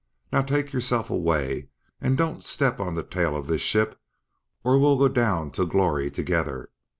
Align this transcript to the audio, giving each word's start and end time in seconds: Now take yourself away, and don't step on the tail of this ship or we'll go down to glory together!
Now 0.33 0.41
take 0.41 0.73
yourself 0.73 1.11
away, 1.11 1.69
and 2.01 2.17
don't 2.17 2.43
step 2.43 2.79
on 2.79 2.95
the 2.95 3.03
tail 3.03 3.35
of 3.35 3.45
this 3.45 3.61
ship 3.61 3.99
or 4.63 4.79
we'll 4.79 4.97
go 4.97 5.07
down 5.09 5.51
to 5.51 5.65
glory 5.67 6.09
together! 6.09 6.71